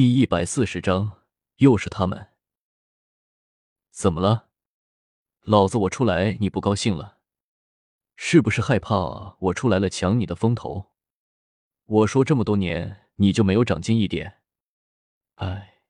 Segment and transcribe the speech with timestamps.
[0.00, 1.24] 第一百四十章，
[1.56, 2.28] 又是他们。
[3.90, 4.50] 怎么了？
[5.42, 7.18] 老子我出来你不高兴了？
[8.14, 10.92] 是不是害怕我出来了抢你的风头？
[11.86, 14.34] 我说这么多年你就没有长进一点？
[15.34, 15.80] 哎，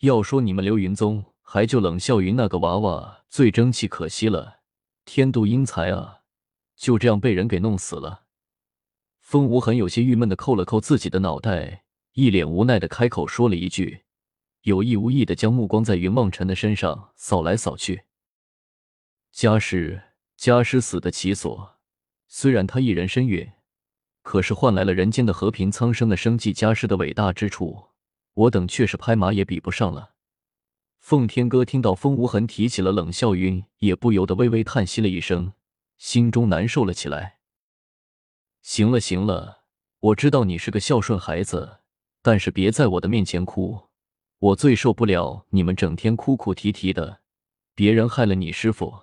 [0.00, 4.62] 要说你们流云宗还就冷笑云那个娃娃最争气，可惜了，
[5.04, 6.22] 天妒英才啊！
[6.74, 8.24] 就这样被人给弄死了。
[9.20, 11.83] 风无痕有些郁闷的扣了扣自己的脑袋。
[12.14, 14.04] 一脸无奈的开口说了一句，
[14.62, 18.04] 有意无意的将目光在云望尘的身上扫来扫去。
[19.32, 20.00] 家师，
[20.36, 21.76] 家师死得其所，
[22.28, 23.54] 虽然他一人身陨，
[24.22, 26.52] 可是换来了人间的和平、苍生的生计。
[26.52, 27.88] 家师的伟大之处，
[28.34, 30.14] 我等却是拍马也比不上了。
[31.00, 35.54] 奉天哥听到风无痕提起了冷笑云，也不由得微微叹息了一声，
[35.98, 37.40] 心中难受了起来。
[38.62, 39.64] 行了行了，
[39.98, 41.80] 我知道你是个孝顺孩子。
[42.24, 43.78] 但是别在我的面前哭，
[44.38, 47.20] 我最受不了你们整天哭哭啼啼的。
[47.74, 49.02] 别人害了你师傅，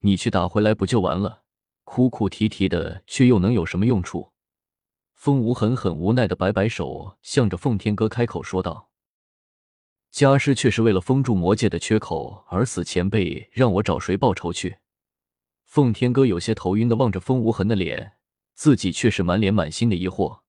[0.00, 1.44] 你去打回来不就完了？
[1.84, 4.32] 哭哭啼啼的，却又能有什么用处？
[5.14, 8.90] 风无痕很无奈的摆摆手，向着奉天哥开口说道
[10.12, 14.76] ：“家师却是为了封住魔界的缺口而死，前辈让我找谁报仇去？”
[15.64, 18.18] 奉天哥有些头晕的望着风无痕的脸，
[18.52, 20.40] 自己却是满脸满心的疑惑。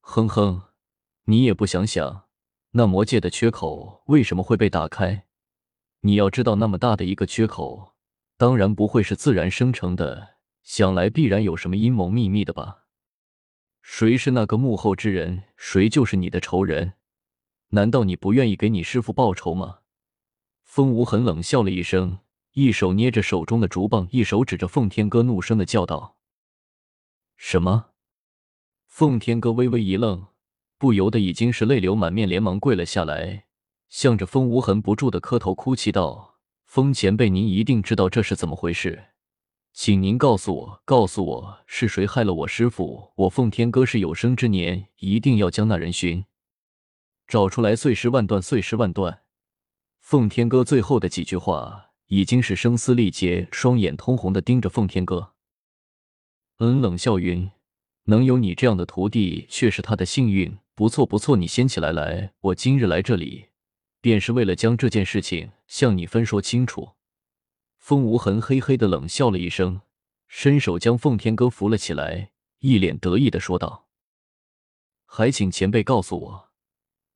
[0.00, 0.62] 哼哼。
[1.24, 2.28] 你也不想想，
[2.72, 5.26] 那魔界的缺口为什么会被打开？
[6.00, 7.94] 你要知道，那么大的一个缺口，
[8.36, 12.84] 当然不会是自然生成的，想来必然有什么阴谋秘密的吧？
[13.80, 15.44] 谁是那个幕后之人？
[15.56, 16.94] 谁就是你的仇人？
[17.68, 19.78] 难道你不愿意给你师傅报仇吗？
[20.62, 22.18] 风无痕冷笑了一声，
[22.52, 26.18] 一手捏着手中的竹棒，一手指着奉天哥，怒声的叫道
[27.36, 27.92] ：“什么？”
[28.86, 30.26] 奉天哥微微一愣。
[30.84, 33.46] 不由得已经是泪流满面，连忙跪了下来，
[33.88, 36.36] 向着风无痕不住的磕头哭泣道
[36.68, 39.06] ：“风前辈，您一定知道这是怎么回事，
[39.72, 43.12] 请您告诉我，告诉我是谁害了我师傅？
[43.14, 46.26] 我奉天哥是有生之年一定要将那人寻
[47.26, 49.22] 找出来，碎尸万段，碎尸万段。”
[50.04, 55.32] 奉天哥最后的几句话已经是声嘶力竭，双眼通红的盯着奉天哥。
[56.58, 57.50] 嗯，冷笑云，
[58.04, 60.58] 能有你这样的徒弟，却是他的幸运。
[60.76, 62.32] 不错不错，你先起来来。
[62.40, 63.50] 我今日来这里，
[64.00, 66.94] 便是为了将这件事情向你分说清楚。
[67.78, 69.82] 风无痕嘿嘿的冷笑了一声，
[70.26, 73.86] 伸手将奉天哥扶了起来，一脸得意的说道
[75.06, 76.48] ：“还请前辈告诉我。”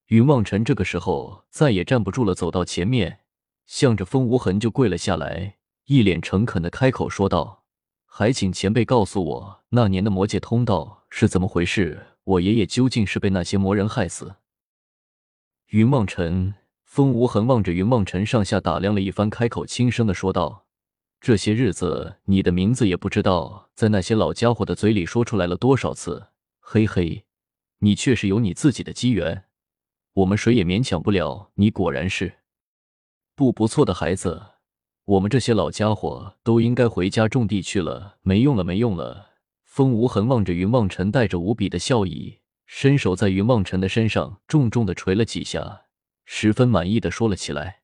[0.07, 3.23] 云望尘这个时候再也站不住了，走到前面，
[3.67, 7.65] 向着风无痕就跪了下来，一脸诚恳的开口说道
[8.07, 14.35] ：“还请前辈告诉我，那年的魔界通道是怎么回事？”我爷爷究竟是被那些魔人害死？
[15.69, 20.67] 云梦尘、风无痕望着云梦尘上下打量了一番，开口轻声的说道
[21.23, 26.27] ：“这些日子，你的名字也不知道在那些老家伙的嘴里说出来了多少次。
[26.61, 27.25] 嘿嘿，
[27.79, 29.45] 你确实有你自己的机缘，
[30.13, 31.71] 我们谁也勉强不了你。
[31.71, 32.41] 果然是
[33.35, 34.43] 不不错的孩子，
[35.07, 38.19] 我们这些老家伙都应该回家种地去了。
[38.21, 39.29] 没用了，没用了。”
[39.79, 45.83] 风无痕望着云望尘，带着无比的笑意，伸手在云望尘的身上重重的捶了几下，
[46.25, 47.83] 十分满意的说了起来：“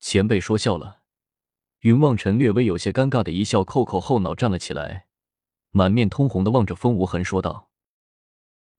[0.00, 1.02] 前辈说笑了。”
[1.80, 5.08] 云望尘略微有些尴尬的一笑，扣扣后脑站了起来，
[5.72, 7.68] 满面通红的望着风无痕说道：“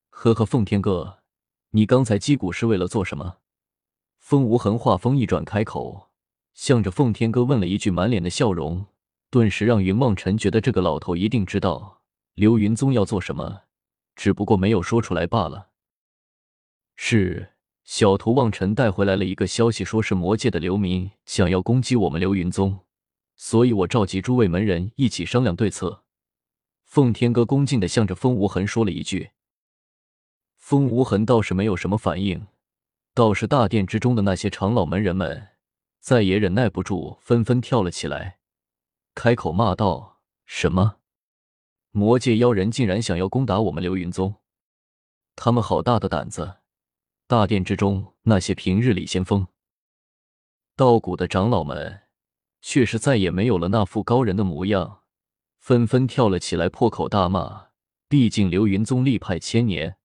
[0.10, 1.20] 呵呵，奉天哥，
[1.74, 3.38] 你刚才击鼓是为了做什么？”
[4.18, 6.10] 风无痕话锋一转，开口，
[6.56, 8.88] 向着奉天哥问了一句，满脸的笑容。
[9.34, 12.04] 顿时让云望尘觉得这个老头一定知道
[12.36, 13.64] 流云宗要做什么，
[14.16, 15.70] 只不过没有说出来罢了。
[16.96, 22.82] 是小徒望尘带回来了一个消息，说是魔界的流民想要攻击我们流云宗，
[23.36, 26.04] 所以我召集诸位门人一起商量对策。
[26.84, 29.32] 奉天哥恭敬的向着风无痕说了一句，
[30.58, 32.46] 风无痕倒是没有什么反应，
[33.16, 35.48] 倒是大殿之中的那些长老门人们
[36.00, 38.38] 再也忍耐不住，纷纷跳了起来。
[39.16, 40.98] 开口骂道：“什么？
[41.92, 44.36] 魔界妖人竟然想要攻打我们流云宗？
[45.36, 46.58] 他们好大的胆子！”
[47.26, 49.48] 大殿之中，那些平日里先锋、
[50.76, 52.02] 道骨的长老们，
[52.62, 55.04] 却是再也没有了那副高人的模样，
[55.58, 57.68] 纷纷跳了起来，破口大骂。
[58.10, 59.98] 毕竟流云宗立派千年，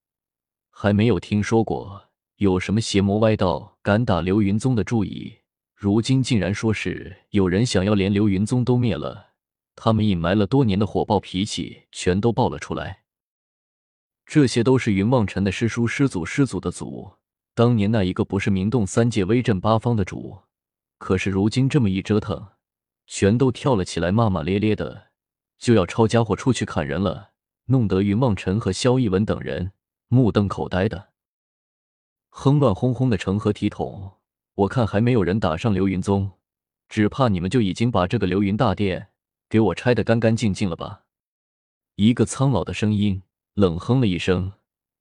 [0.70, 5.40] 还没有听说过有什么邪魔歪道敢打流云宗的注意。
[5.80, 9.34] 如今竟然说是有人想要连流云宗都灭了，
[9.76, 13.04] 他们隐瞒了多年的火爆脾气全都爆了出来。
[14.26, 17.12] 这些都是云望尘的师叔师祖师祖的祖，
[17.54, 20.40] 当年那一个不是名动三界、威震八方的主，
[20.98, 22.48] 可是如今这么一折腾，
[23.06, 25.10] 全都跳了起来，骂骂咧咧的，
[25.58, 27.30] 就要抄家伙出去砍人了，
[27.66, 29.70] 弄得云望尘和萧逸文等人
[30.08, 31.10] 目瞪口呆的。
[32.30, 34.17] 哼，乱哄哄的成何体统？
[34.58, 36.32] 我看还没有人打上流云宗，
[36.88, 39.10] 只怕你们就已经把这个流云大殿
[39.48, 41.04] 给我拆得干干净净了吧？
[41.94, 43.22] 一个苍老的声音
[43.54, 44.52] 冷哼了一声。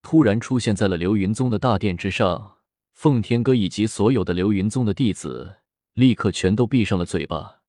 [0.03, 2.57] 突然出现在了流云宗的大殿之上，
[2.93, 5.57] 奉天哥以及所有的流云宗的弟子
[5.93, 7.61] 立刻全都闭上了嘴巴，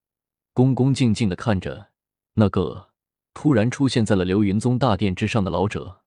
[0.52, 1.88] 恭恭敬敬的看着
[2.34, 2.90] 那个
[3.32, 6.02] 突然出现在了流云宗大殿之上的老者。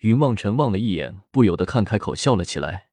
[0.00, 2.89] 云望尘望了一眼，不由得看开口笑了起来。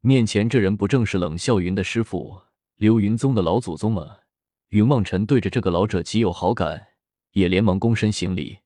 [0.00, 2.42] 面前这人不正是冷笑云的师傅，
[2.76, 4.18] 流云宗的老祖宗吗？
[4.68, 6.88] 云望尘对着这个老者极有好感，
[7.32, 8.58] 也连忙躬身行礼。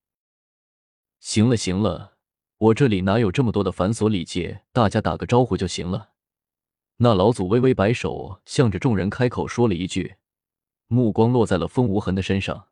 [1.21, 2.19] 行了，行了。
[2.59, 4.63] 我这里哪有这么多的繁琐礼节？
[4.73, 6.11] 大家打个招呼就行了。
[6.99, 10.17] 那老祖微微摆手，向着众人开口说了一句，
[10.87, 12.69] 目光落在了风无痕的身上。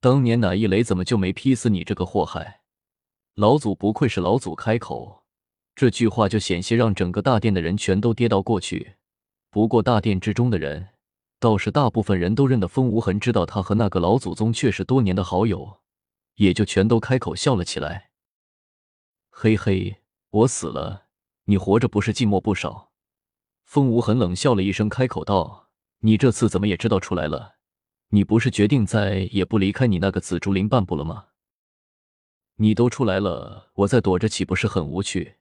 [0.00, 2.62] 当年哪一雷怎么就没劈死你这个祸害？
[3.34, 5.24] 老祖不愧是老祖，开口
[5.78, 8.94] 这句话就险些让整个大殿的人全都跌倒过去。
[9.48, 10.88] 不过大殿之中的人，
[11.38, 15.78] 倒是大部分人都认得风无痕，知道他和那个老祖宗却是多年的好友，
[16.34, 18.10] 也就全都开口笑了起来。
[19.30, 21.04] 嘿嘿，我死了，
[21.44, 22.90] 你活着不是寂寞不少？
[23.62, 25.68] 风无痕冷笑了一声，开口道
[26.02, 27.54] ：“你这次怎么也知道出来了？
[28.08, 31.26] 你不是决定再也不离开你那个紫竹林半步了吗？
[32.56, 35.36] 你都出来了，我再躲着岂不是很无趣？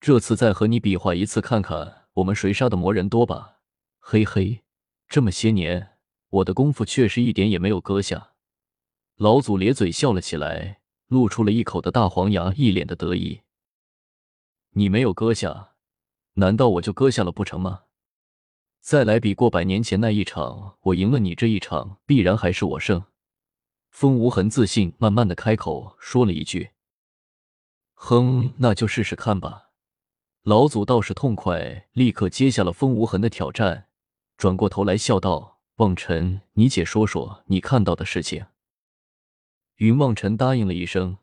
[0.00, 3.58] 这次再和你比划一次，看看我们谁杀的魔人多吧？
[3.98, 4.62] 嘿嘿，
[5.08, 5.96] 这么些年，
[6.30, 8.32] 我的功夫确实一点也没有搁下。”
[9.16, 10.80] 老祖咧嘴笑了起来。
[11.08, 13.40] 露出了一口的大黄牙，一脸的得意。
[14.72, 15.70] 你没有割下，
[16.34, 17.84] 难道我就割下了不成吗？
[18.82, 23.04] 再来比过百年前那一场，我赢了你这一场，必然还是我胜。
[23.88, 26.72] 风无痕自信慢慢的开口说了一句
[27.96, 29.67] ：“哼，那就试试看吧。”
[30.42, 33.88] 老祖倒是痛快，立刻接下了风无痕的挑战，
[34.36, 38.46] 转过头来笑道：“望尘，你且说说你看到的事情。”
[39.76, 41.18] 云望尘答应了一声，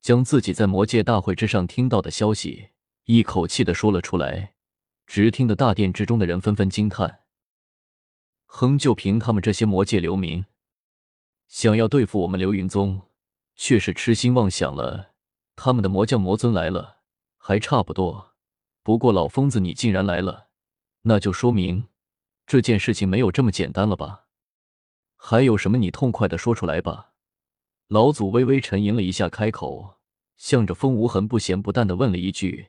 [0.00, 2.70] 将自己在魔界大会之上听到的消息
[3.04, 4.54] 一口气的说了出来，
[5.06, 7.20] 直听得大殿之中的人纷纷惊叹
[8.46, 10.46] ：“哼，就凭他们这些魔界流民，
[11.46, 13.02] 想要对付我们流云宗，
[13.54, 15.12] 却是痴心妄想了。
[15.54, 17.00] 他们的魔将魔尊来了，
[17.36, 18.29] 还差不多；
[18.82, 20.48] 不过老疯子你竟然来了，
[21.02, 21.88] 那就说明
[22.46, 24.26] 这件事情没有这么简单了吧？
[25.16, 27.12] 还有什么，你痛快的说出来吧。”
[27.88, 29.98] 老祖微微沉吟了一下，开口，
[30.36, 32.68] 向着风无痕不咸不淡的问了一句，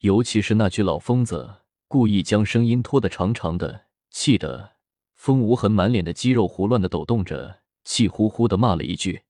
[0.00, 4.72] 尤其是那句“老疯子”，故意将声音拖得长长的，气得
[5.14, 9.22] 风无痕满脸的肌肉胡乱的抖动着，气呼呼的骂了一句：“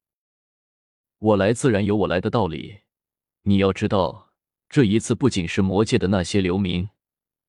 [1.21, 2.81] 我来自然有我来的道理，
[3.43, 4.26] 你要知道，
[4.69, 6.89] 这一次不仅是魔界的那些流民，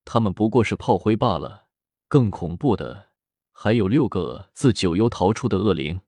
[0.06, 1.68] 他们不过是炮灰罢了，
[2.08, 3.10] 更恐怖的
[3.52, 6.02] 还有六个自九幽逃出的恶灵。”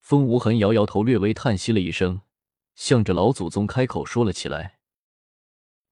[0.00, 2.22] 风无痕摇摇头，略微叹息了一声，
[2.74, 4.78] 向着老祖宗开口说了起来：“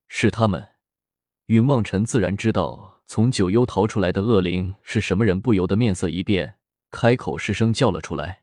[0.09, 0.69] 是他们。”
[1.47, 6.57] 云望尘自然知道从九幽逃出来的恶灵是什么人，不由得面色一变，
[6.91, 8.40] 开口失声叫了出来。